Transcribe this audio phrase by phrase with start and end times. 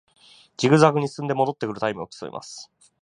[0.57, 2.71] ジグザグに進んで戻ってくるタイムを競います